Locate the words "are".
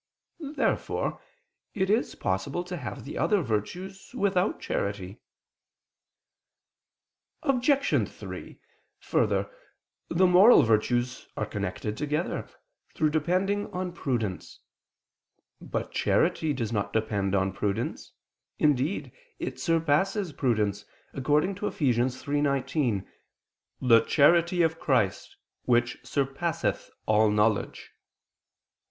11.37-11.45